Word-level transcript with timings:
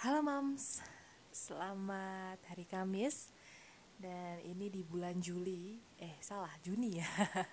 Halo 0.00 0.24
Mams, 0.24 0.80
selamat 1.28 2.40
hari 2.48 2.64
Kamis. 2.64 3.28
Dan 4.00 4.40
ini 4.48 4.72
di 4.72 4.80
bulan 4.80 5.20
Juli. 5.20 5.76
Eh 6.00 6.16
salah, 6.24 6.48
Juni 6.64 7.04
ya. 7.04 7.04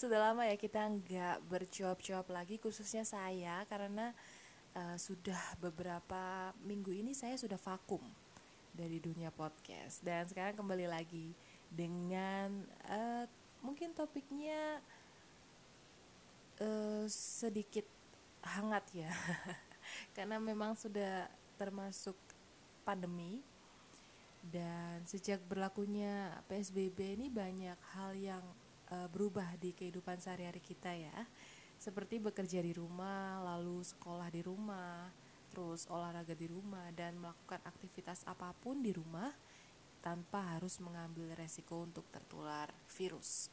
Sudah 0.00 0.24
lama 0.24 0.48
ya 0.48 0.56
kita 0.56 0.80
nggak 0.88 1.44
bercuap-cuap 1.52 2.32
lagi 2.32 2.56
Khususnya 2.56 3.04
saya 3.04 3.60
karena 3.68 4.16
uh, 4.72 4.96
sudah 4.96 5.36
beberapa 5.60 6.48
minggu 6.64 6.96
ini 6.96 7.12
saya 7.12 7.36
sudah 7.36 7.60
vakum 7.60 8.00
Dari 8.72 8.96
dunia 8.96 9.28
podcast. 9.28 10.00
Dan 10.00 10.24
sekarang 10.32 10.56
kembali 10.56 10.88
lagi 10.88 11.36
dengan 11.68 12.64
uh, 12.88 13.28
mungkin 13.60 13.92
topiknya 13.92 14.80
uh, 16.64 17.04
sedikit 17.12 17.84
hangat 18.40 18.88
ya 18.96 19.12
karena 20.12 20.40
memang 20.40 20.74
sudah 20.74 21.28
termasuk 21.58 22.14
pandemi 22.86 23.42
dan 24.48 25.02
sejak 25.04 25.42
berlakunya 25.44 26.32
PSBB 26.46 27.18
ini 27.18 27.26
banyak 27.28 27.78
hal 27.98 28.14
yang 28.14 28.44
uh, 28.88 29.08
berubah 29.10 29.58
di 29.60 29.74
kehidupan 29.74 30.22
sehari-hari 30.22 30.62
kita 30.62 30.94
ya 30.94 31.26
seperti 31.78 32.18
bekerja 32.18 32.58
di 32.62 32.74
rumah 32.74 33.42
lalu 33.44 33.82
sekolah 33.84 34.28
di 34.30 34.42
rumah 34.42 35.10
terus 35.52 35.88
olahraga 35.90 36.34
di 36.34 36.46
rumah 36.46 36.90
dan 36.94 37.18
melakukan 37.18 37.58
aktivitas 37.66 38.22
apa 38.26 38.54
pun 38.62 38.78
di 38.78 38.92
rumah 38.94 39.30
tanpa 39.98 40.56
harus 40.56 40.78
mengambil 40.78 41.34
resiko 41.34 41.82
untuk 41.82 42.06
tertular 42.14 42.70
virus. 42.94 43.50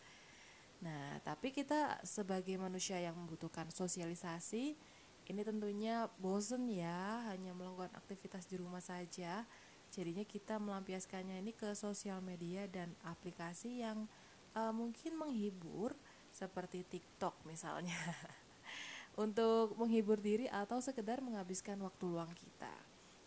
Nah, 0.84 1.18
tapi 1.26 1.50
kita 1.50 1.98
sebagai 2.06 2.54
manusia 2.62 3.02
yang 3.02 3.18
membutuhkan 3.18 3.72
sosialisasi 3.74 4.78
ini 5.26 5.42
tentunya 5.42 6.06
bosen 6.22 6.70
ya 6.70 7.26
hanya 7.34 7.52
melakukan 7.58 7.92
aktivitas 7.98 8.46
di 8.46 8.62
rumah 8.62 8.82
saja. 8.82 9.44
Jadinya 9.90 10.28
kita 10.28 10.60
melampiaskannya 10.60 11.40
ini 11.40 11.56
ke 11.56 11.72
sosial 11.74 12.20
media 12.20 12.68
dan 12.70 12.92
aplikasi 13.08 13.82
yang 13.82 14.06
uh, 14.54 14.74
mungkin 14.76 15.18
menghibur 15.18 15.96
seperti 16.36 16.84
TikTok 16.86 17.34
misalnya. 17.48 17.96
Untuk 19.24 19.80
menghibur 19.80 20.20
diri 20.20 20.52
atau 20.52 20.84
sekedar 20.84 21.24
menghabiskan 21.24 21.80
waktu 21.80 22.04
luang 22.04 22.32
kita. 22.36 22.76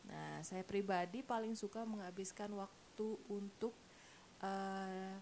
Nah, 0.08 0.44
saya 0.44 0.60
pribadi 0.60 1.24
paling 1.24 1.56
suka 1.56 1.84
menghabiskan 1.88 2.52
waktu 2.52 3.08
untuk 3.28 3.72
uh, 4.44 5.16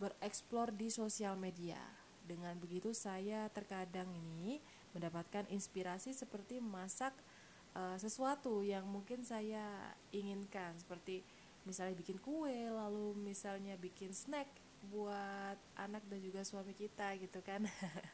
bereksplor 0.00 0.72
di 0.72 0.88
sosial 0.88 1.36
media. 1.36 1.80
Dengan 2.24 2.56
begitu 2.56 2.96
saya 2.96 3.48
terkadang 3.52 4.08
ini 4.16 4.60
mendapatkan 4.96 5.44
inspirasi 5.52 6.16
seperti 6.16 6.56
masak 6.58 7.12
uh, 7.76 8.00
sesuatu 8.00 8.64
yang 8.64 8.88
mungkin 8.88 9.20
saya 9.20 9.92
inginkan. 10.10 10.72
Seperti 10.80 11.20
misalnya 11.68 11.98
bikin 11.98 12.16
kue 12.16 12.72
lalu 12.72 13.12
misalnya 13.20 13.76
bikin 13.76 14.16
snack 14.16 14.48
buat 14.88 15.58
anak 15.76 16.00
dan 16.08 16.20
juga 16.24 16.40
suami 16.40 16.72
kita 16.72 17.12
gitu 17.20 17.44
kan. 17.44 17.68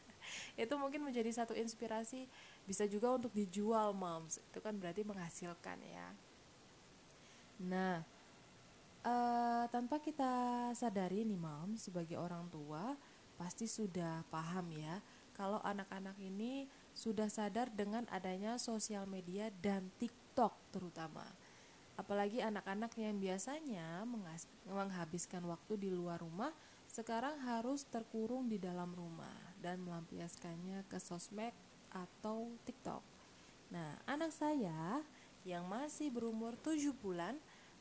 Itu 0.59 0.75
mungkin 0.79 1.07
menjadi 1.07 1.31
satu 1.31 1.55
inspirasi 1.55 2.27
bisa 2.67 2.87
juga 2.91 3.15
untuk 3.15 3.31
dijual 3.31 3.95
moms. 3.95 4.43
Itu 4.51 4.59
kan 4.59 4.75
berarti 4.75 5.07
menghasilkan 5.07 5.79
ya. 5.87 6.09
Nah 7.63 8.03
uh, 9.07 9.65
tanpa 9.71 9.99
kita 9.99 10.31
sadari 10.75 11.27
nih 11.27 11.39
mom 11.39 11.75
sebagai 11.79 12.19
orang 12.19 12.47
tua 12.49 12.95
pasti 13.37 13.67
sudah 13.67 14.23
paham 14.31 14.71
ya 14.75 15.03
kalau 15.43 15.59
anak-anak 15.67 16.15
ini 16.23 16.71
sudah 16.95 17.27
sadar 17.27 17.67
dengan 17.75 18.07
adanya 18.15 18.63
sosial 18.63 19.11
media 19.11 19.51
dan 19.59 19.91
TikTok 19.99 20.55
terutama. 20.71 21.27
Apalagi 21.99 22.39
anak-anak 22.39 22.95
yang 22.95 23.19
biasanya 23.19 24.07
menghabiskan 24.71 25.43
waktu 25.51 25.83
di 25.83 25.91
luar 25.91 26.23
rumah 26.23 26.55
sekarang 26.87 27.43
harus 27.43 27.83
terkurung 27.91 28.47
di 28.47 28.63
dalam 28.63 28.95
rumah 28.95 29.35
dan 29.59 29.83
melampiaskannya 29.83 30.87
ke 30.87 31.03
sosmed 31.03 31.51
atau 31.91 32.55
TikTok. 32.63 33.03
Nah, 33.75 33.99
anak 34.07 34.31
saya 34.31 35.03
yang 35.43 35.67
masih 35.67 36.15
berumur 36.15 36.55
7 36.63 36.95
bulan 37.03 37.35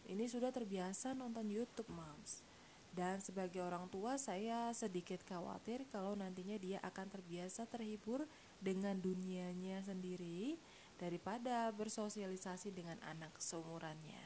ini 0.09 0.25
sudah 0.25 0.49
terbiasa 0.49 1.13
nonton 1.13 1.45
YouTube, 1.45 1.93
Moms. 1.93 2.41
Dan 2.91 3.23
sebagai 3.23 3.63
orang 3.63 3.87
tua 3.87 4.19
saya 4.19 4.67
sedikit 4.75 5.23
khawatir 5.23 5.87
kalau 5.87 6.11
nantinya 6.11 6.59
dia 6.59 6.77
akan 6.83 7.07
terbiasa 7.07 7.63
terhibur 7.71 8.27
dengan 8.59 8.99
dunianya 8.99 9.79
sendiri 9.79 10.59
daripada 10.99 11.71
bersosialisasi 11.71 12.75
dengan 12.75 12.99
anak 13.07 13.31
seumurannya. 13.39 14.19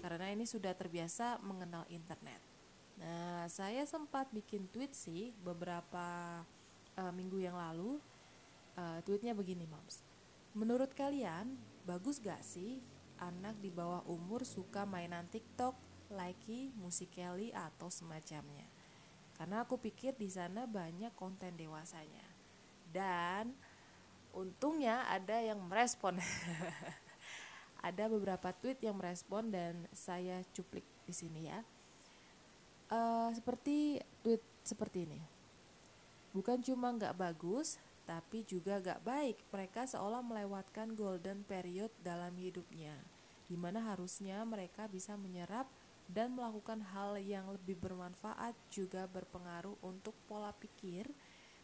Karena 0.00 0.32
ini 0.32 0.48
sudah 0.48 0.72
terbiasa 0.72 1.44
mengenal 1.44 1.84
internet. 1.92 2.40
Nah, 2.96 3.44
saya 3.52 3.84
sempat 3.84 4.32
bikin 4.32 4.64
tweet 4.72 4.96
sih 4.96 5.36
beberapa 5.44 6.40
uh, 6.96 7.12
minggu 7.12 7.36
yang 7.40 7.56
lalu. 7.56 8.00
Uh, 8.80 9.02
tweetnya 9.04 9.36
begini, 9.36 9.68
Moms. 9.68 10.00
Menurut 10.56 10.96
kalian, 10.96 11.52
bagus 11.84 12.16
gak 12.16 12.40
sih 12.40 12.80
anak 13.20 13.60
di 13.60 13.68
bawah 13.68 14.00
umur 14.08 14.48
suka 14.48 14.88
mainan 14.88 15.28
TikTok 15.28 15.89
Likey, 16.10 16.74
Musical.ly 16.76 17.54
atau 17.54 17.88
semacamnya. 17.88 18.66
Karena 19.38 19.64
aku 19.64 19.80
pikir 19.80 20.18
di 20.18 20.28
sana 20.28 20.68
banyak 20.68 21.14
konten 21.16 21.56
dewasanya. 21.56 22.26
Dan 22.90 23.54
untungnya 24.36 25.06
ada 25.08 25.40
yang 25.40 25.62
merespon. 25.64 26.18
ada 27.88 28.04
beberapa 28.12 28.52
tweet 28.52 28.84
yang 28.84 29.00
merespon 29.00 29.48
dan 29.48 29.88
saya 29.96 30.44
cuplik 30.52 30.84
di 31.08 31.14
sini 31.16 31.48
ya. 31.48 31.64
Uh, 32.90 33.30
seperti 33.32 34.02
tweet 34.20 34.42
seperti 34.66 35.08
ini. 35.08 35.20
Bukan 36.36 36.60
cuma 36.60 36.92
nggak 36.94 37.16
bagus, 37.16 37.80
tapi 38.10 38.42
juga 38.42 38.82
gak 38.82 39.06
baik. 39.06 39.38
Mereka 39.54 39.86
seolah 39.86 40.18
melewatkan 40.18 40.98
golden 40.98 41.46
period 41.46 41.94
dalam 42.02 42.34
hidupnya, 42.34 42.94
di 43.46 43.54
mana 43.54 43.78
harusnya 43.86 44.42
mereka 44.42 44.90
bisa 44.90 45.14
menyerap 45.14 45.70
dan 46.10 46.34
melakukan 46.34 46.82
hal 46.90 47.14
yang 47.22 47.46
lebih 47.54 47.78
bermanfaat 47.78 48.58
juga 48.74 49.06
berpengaruh 49.06 49.78
untuk 49.86 50.12
pola 50.26 50.50
pikir 50.50 51.06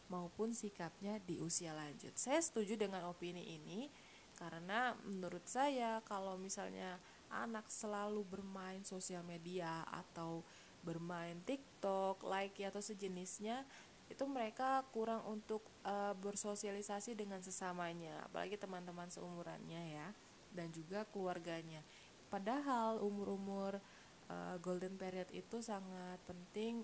maupun 0.06 0.54
sikapnya 0.54 1.18
di 1.26 1.42
usia 1.42 1.74
lanjut. 1.74 2.14
Saya 2.14 2.38
setuju 2.38 2.78
dengan 2.78 3.10
opini 3.10 3.42
ini 3.58 3.90
karena 4.38 4.94
menurut 5.02 5.42
saya 5.50 5.98
kalau 6.06 6.38
misalnya 6.38 7.00
anak 7.26 7.66
selalu 7.66 8.22
bermain 8.22 8.86
sosial 8.86 9.26
media 9.26 9.82
atau 9.90 10.46
bermain 10.86 11.42
TikTok, 11.42 12.22
like 12.22 12.62
atau 12.62 12.78
sejenisnya 12.78 13.66
itu 14.06 14.22
mereka 14.30 14.86
kurang 14.94 15.26
untuk 15.26 15.66
uh, 15.82 16.14
bersosialisasi 16.22 17.18
dengan 17.18 17.42
sesamanya, 17.42 18.22
apalagi 18.30 18.54
teman-teman 18.54 19.10
seumurannya 19.10 19.82
ya 19.98 20.08
dan 20.54 20.70
juga 20.70 21.02
keluarganya. 21.10 21.82
Padahal 22.30 23.02
umur-umur 23.02 23.82
uh, 24.30 24.56
golden 24.62 24.94
period 24.98 25.28
itu 25.34 25.62
sangat 25.62 26.18
penting 26.26 26.82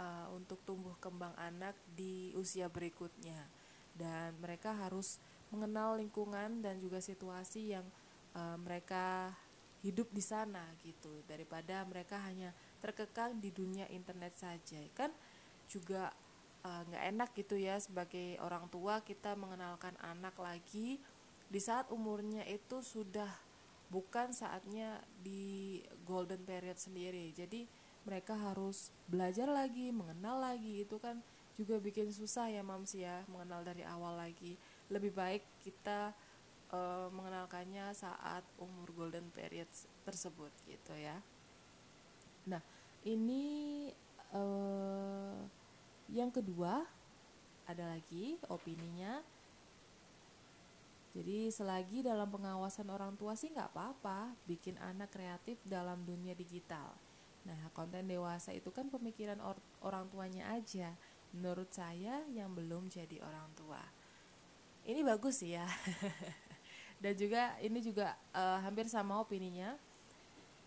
uh, 0.00 0.28
untuk 0.32 0.60
tumbuh 0.64 0.94
kembang 1.02 1.34
anak 1.36 1.76
di 1.92 2.32
usia 2.34 2.68
berikutnya. 2.70 3.48
Dan 3.98 4.38
mereka 4.38 4.74
harus 4.74 5.18
mengenal 5.50 5.98
lingkungan 5.98 6.62
dan 6.62 6.78
juga 6.78 7.02
situasi 7.02 7.74
yang 7.74 7.86
uh, 8.36 8.56
mereka 8.60 9.32
hidup 9.82 10.10
di 10.10 10.22
sana 10.22 10.64
gitu. 10.82 11.22
Daripada 11.26 11.82
mereka 11.86 12.18
hanya 12.22 12.54
terkekang 12.78 13.38
di 13.42 13.50
dunia 13.50 13.86
internet 13.90 14.38
saja. 14.38 14.78
Kan 14.94 15.10
juga 15.68 16.14
nggak 16.64 17.04
uh, 17.04 17.08
enak 17.14 17.30
gitu 17.38 17.54
ya 17.54 17.78
sebagai 17.78 18.34
orang 18.42 18.66
tua 18.68 19.00
kita 19.00 19.38
mengenalkan 19.38 19.94
anak 20.02 20.34
lagi 20.36 20.98
di 21.48 21.60
saat 21.62 21.88
umurnya 21.88 22.44
itu 22.44 22.84
sudah 22.84 23.30
bukan 23.88 24.32
saatnya 24.32 25.00
di 25.24 25.80
golden 26.04 26.44
period 26.44 26.76
sendiri. 26.76 27.32
Jadi 27.32 27.64
mereka 28.04 28.36
harus 28.36 28.92
belajar 29.08 29.48
lagi 29.48 29.92
mengenal 29.92 30.40
lagi. 30.40 30.84
Itu 30.84 31.00
kan 31.00 31.20
juga 31.58 31.82
bikin 31.82 32.14
susah 32.14 32.46
ya 32.48 32.62
mams 32.62 32.94
ya 32.94 33.26
mengenal 33.28 33.64
dari 33.64 33.82
awal 33.84 34.16
lagi. 34.16 34.54
Lebih 34.88 35.12
baik 35.12 35.42
kita 35.64 36.12
uh, 36.72 37.08
mengenalkannya 37.12 37.92
saat 37.92 38.44
umur 38.60 38.92
golden 38.96 39.28
period 39.32 39.68
tersebut 40.04 40.52
gitu 40.68 40.94
ya. 40.96 41.20
Nah 42.48 42.62
ini 43.04 43.88
uh, 44.32 45.36
yang 46.08 46.32
kedua 46.32 46.84
ada 47.68 47.84
lagi 47.84 48.40
opininya 48.48 49.20
jadi 51.16 51.48
selagi 51.48 52.04
dalam 52.04 52.28
pengawasan 52.28 52.88
orang 52.92 53.16
tua 53.16 53.32
sih 53.32 53.48
nggak 53.48 53.72
apa-apa 53.72 54.36
bikin 54.44 54.76
anak 54.78 55.12
kreatif 55.12 55.56
dalam 55.64 56.04
dunia 56.04 56.36
digital. 56.36 56.94
Nah 57.48 57.72
konten 57.72 58.04
dewasa 58.04 58.52
itu 58.52 58.68
kan 58.68 58.92
pemikiran 58.92 59.40
or 59.40 59.56
orang 59.80 60.06
tuanya 60.12 60.52
aja. 60.52 60.92
Menurut 61.32 61.72
saya 61.72 62.24
yang 62.32 62.52
belum 62.52 62.88
jadi 62.92 63.20
orang 63.24 63.48
tua. 63.56 63.80
Ini 64.84 65.00
bagus 65.04 65.40
ya. 65.44 65.64
dan 67.02 67.14
juga 67.14 67.54
ini 67.62 67.78
juga 67.78 68.18
uh, 68.34 68.58
hampir 68.62 68.90
sama 68.90 69.22
opininya 69.22 69.78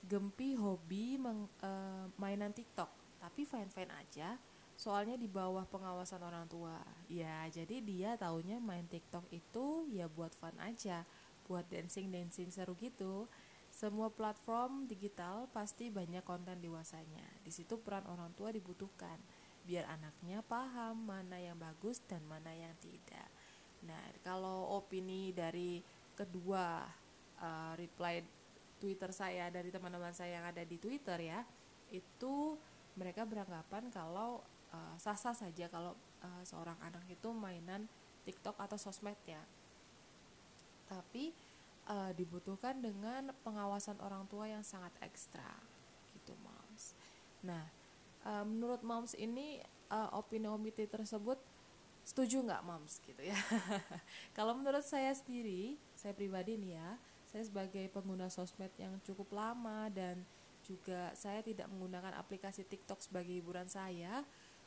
Gempi 0.01 0.57
hobi 0.57 1.19
meng, 1.19 1.45
uh, 1.61 2.09
mainan 2.17 2.55
TikTok 2.55 2.89
tapi 3.21 3.45
fine 3.45 3.69
fine 3.69 3.91
aja 3.93 4.39
soalnya 4.81 5.13
di 5.13 5.29
bawah 5.29 5.61
pengawasan 5.69 6.25
orang 6.25 6.49
tua. 6.49 6.81
Ya 7.05 7.45
jadi 7.53 7.77
dia 7.85 8.17
taunya 8.17 8.57
main 8.57 8.89
TikTok 8.89 9.29
itu 9.29 9.85
ya 9.93 10.09
buat 10.09 10.33
fun 10.33 10.57
aja 10.57 11.05
buat 11.45 11.69
dancing 11.69 12.09
dancing 12.09 12.49
seru 12.49 12.73
gitu. 12.81 13.29
Semua 13.69 14.09
platform 14.09 14.89
digital 14.89 15.45
pasti 15.53 15.93
banyak 15.93 16.25
konten 16.25 16.57
dewasanya. 16.57 17.23
Di 17.45 17.53
situ 17.53 17.77
peran 17.77 18.09
orang 18.09 18.33
tua 18.33 18.49
dibutuhkan 18.49 19.21
biar 19.61 19.85
anaknya 19.85 20.41
paham 20.41 21.05
mana 21.05 21.37
yang 21.37 21.61
bagus 21.61 22.01
dan 22.09 22.25
mana 22.25 22.49
yang 22.49 22.73
tidak. 22.81 23.29
Nah 23.85 24.01
kalau 24.25 24.81
opini 24.81 25.29
dari 25.29 25.85
kedua 26.17 26.81
uh, 27.37 27.73
reply 27.77 28.25
Twitter 28.81 29.13
saya 29.13 29.53
dari 29.53 29.69
teman-teman 29.69 30.09
saya 30.09 30.41
yang 30.41 30.45
ada 30.49 30.65
di 30.65 30.81
Twitter 30.81 31.21
ya 31.21 31.45
itu 31.93 32.57
mereka 32.97 33.23
beranggapan 33.23 33.87
kalau 33.93 34.41
uh, 34.71 34.95
saja 35.35 35.65
kalau 35.67 35.95
uh, 36.23 36.43
seorang 36.43 36.77
anak 36.81 37.03
itu 37.07 37.29
mainan 37.31 37.85
TikTok 38.23 38.57
atau 38.57 38.77
sosmed 38.77 39.17
ya. 39.27 39.41
Tapi 40.87 41.31
uh, 41.87 42.11
dibutuhkan 42.15 42.77
dengan 42.79 43.31
pengawasan 43.41 43.97
orang 44.03 44.27
tua 44.27 44.47
yang 44.47 44.61
sangat 44.61 44.91
ekstra 45.01 45.55
gitu 46.15 46.35
moms. 46.43 46.93
Nah, 47.41 47.65
uh, 48.27 48.45
menurut 48.45 48.83
moms 48.85 49.17
ini 49.17 49.63
uh, 49.89 50.13
opini-opini 50.15 50.85
tersebut 50.85 51.39
setuju 52.01 52.43
nggak 52.43 52.65
moms 52.65 53.01
gitu 53.01 53.21
ya? 53.23 53.37
kalau 54.37 54.53
menurut 54.57 54.83
saya 54.83 55.13
sendiri, 55.15 55.79
saya 55.97 56.13
pribadi 56.13 56.59
nih 56.59 56.77
ya, 56.77 56.89
saya 57.31 57.47
sebagai 57.47 57.87
pengguna 57.89 58.27
sosmed 58.27 58.73
yang 58.75 58.99
cukup 59.07 59.31
lama 59.31 59.87
dan 59.89 60.21
juga 60.61 61.09
saya 61.17 61.41
tidak 61.41 61.65
menggunakan 61.73 62.13
aplikasi 62.21 62.61
TikTok 62.69 63.01
sebagai 63.01 63.33
hiburan 63.33 63.65
saya 63.65 64.21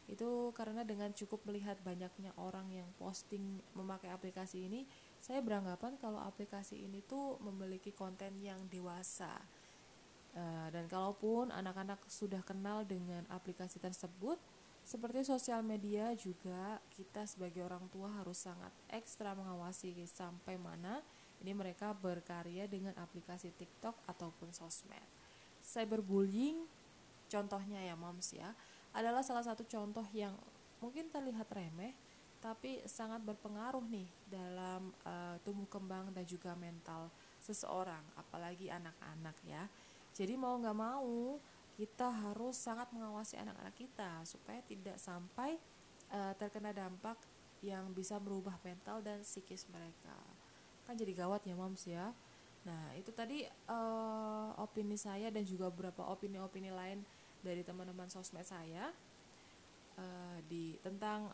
itu 0.04 0.52
karena 0.52 0.84
dengan 0.84 1.08
cukup 1.16 1.40
melihat 1.48 1.80
banyaknya 1.80 2.36
orang 2.36 2.68
yang 2.68 2.88
posting 3.00 3.60
memakai 3.72 4.12
aplikasi 4.12 4.68
ini 4.68 4.84
saya 5.16 5.40
beranggapan 5.40 5.96
kalau 5.96 6.20
aplikasi 6.20 6.84
ini 6.84 7.00
tuh 7.00 7.40
memiliki 7.40 7.88
konten 7.96 8.36
yang 8.44 8.60
dewasa. 8.68 9.32
Uh, 10.34 10.66
dan 10.74 10.90
kalaupun 10.90 11.54
anak-anak 11.54 12.02
sudah 12.10 12.42
kenal 12.42 12.82
dengan 12.82 13.22
aplikasi 13.30 13.78
tersebut 13.78 14.34
seperti 14.84 15.24
sosial 15.24 15.64
media 15.64 16.12
juga 16.18 16.76
kita 16.92 17.24
sebagai 17.24 17.64
orang 17.64 17.86
tua 17.88 18.10
harus 18.20 18.42
sangat 18.44 18.74
ekstra 18.92 19.32
mengawasi 19.32 19.94
sampai 20.04 20.60
mana 20.60 21.00
ini 21.40 21.56
mereka 21.56 21.96
berkarya 21.96 22.68
dengan 22.68 22.92
aplikasi 23.00 23.54
TikTok 23.56 23.96
ataupun 24.04 24.52
sosmed. 24.52 25.06
Cyberbullying 25.64 26.68
contohnya 27.32 27.80
ya 27.80 27.96
moms 27.96 28.36
ya 28.36 28.52
adalah 28.94 29.20
salah 29.26 29.42
satu 29.42 29.66
contoh 29.66 30.06
yang 30.14 30.32
mungkin 30.78 31.10
terlihat 31.10 31.50
remeh 31.50 31.92
tapi 32.38 32.84
sangat 32.84 33.24
berpengaruh 33.24 33.82
nih 33.88 34.04
dalam 34.28 34.92
uh, 35.08 35.40
tumbuh 35.40 35.64
kembang 35.64 36.12
dan 36.12 36.28
juga 36.28 36.52
mental 36.52 37.08
seseorang 37.40 38.04
apalagi 38.20 38.68
anak-anak 38.68 39.36
ya. 39.48 39.64
Jadi 40.12 40.36
mau 40.36 40.52
nggak 40.60 40.76
mau 40.76 41.40
kita 41.74 42.06
harus 42.06 42.54
sangat 42.54 42.92
mengawasi 42.92 43.40
anak-anak 43.40 43.74
kita 43.74 44.22
supaya 44.28 44.60
tidak 44.62 45.00
sampai 45.00 45.56
uh, 46.12 46.36
terkena 46.36 46.76
dampak 46.76 47.16
yang 47.64 47.90
bisa 47.96 48.20
merubah 48.20 48.60
mental 48.60 49.00
dan 49.00 49.24
psikis 49.24 49.64
mereka. 49.72 50.14
Kan 50.84 51.00
jadi 51.00 51.16
gawat 51.16 51.48
ya 51.48 51.56
moms 51.56 51.88
ya. 51.88 52.12
Nah, 52.68 52.92
itu 52.96 53.12
tadi 53.12 53.44
uh, 53.72 54.52
opini 54.60 55.00
saya 55.00 55.32
dan 55.32 55.48
juga 55.48 55.72
beberapa 55.72 56.04
opini-opini 56.12 56.68
lain 56.68 57.00
dari 57.44 57.60
teman-teman 57.60 58.08
sosmed 58.08 58.48
saya 58.48 58.88
uh, 60.00 60.38
di 60.48 60.80
tentang 60.80 61.28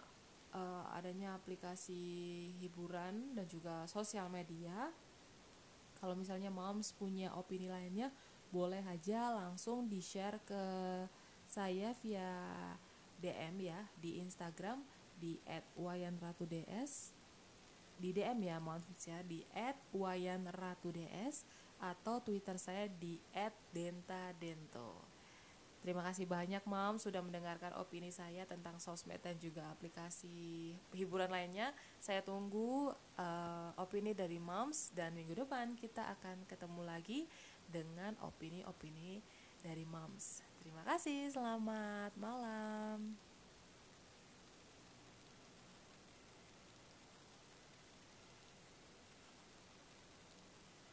uh, 0.50 0.84
adanya 0.98 1.38
aplikasi 1.38 2.50
hiburan 2.58 3.38
dan 3.38 3.46
juga 3.46 3.86
sosial 3.86 4.26
media. 4.26 4.90
Kalau 6.02 6.16
misalnya 6.18 6.50
moms 6.50 6.96
punya 6.96 7.30
opini 7.36 7.70
lainnya, 7.70 8.10
boleh 8.50 8.82
aja 8.82 9.30
langsung 9.30 9.86
di-share 9.86 10.42
ke 10.42 10.64
saya 11.46 11.94
via 12.02 12.32
DM 13.20 13.68
ya 13.70 13.80
di 14.00 14.18
Instagram 14.18 14.80
di 15.20 15.36
@wayanratuds 15.76 17.12
di 18.00 18.16
DM 18.16 18.48
ya 18.48 18.56
mohon 18.56 18.80
ya 19.04 19.20
di 19.20 19.44
@wayanratuds 19.92 21.44
atau 21.80 22.16
Twitter 22.24 22.56
saya 22.56 22.88
di 22.88 23.20
@dentadento. 23.76 25.19
Terima 25.80 26.04
kasih 26.04 26.28
banyak 26.28 26.60
Mam 26.68 27.00
sudah 27.00 27.24
mendengarkan 27.24 27.72
opini 27.80 28.12
saya 28.12 28.44
tentang 28.44 28.76
sosmed 28.76 29.16
dan 29.24 29.40
juga 29.40 29.64
aplikasi 29.72 30.76
hiburan 30.92 31.32
lainnya. 31.32 31.72
Saya 32.04 32.20
tunggu 32.20 32.92
uh, 33.16 33.70
opini 33.80 34.12
dari 34.12 34.36
Moms 34.36 34.92
dan 34.92 35.16
minggu 35.16 35.32
depan 35.32 35.72
kita 35.80 36.04
akan 36.20 36.44
ketemu 36.44 36.84
lagi 36.84 37.20
dengan 37.64 38.12
opini-opini 38.20 39.24
dari 39.64 39.88
Moms. 39.88 40.44
Terima 40.60 40.84
kasih, 40.84 41.32
selamat 41.32 42.12
malam. 42.20 43.29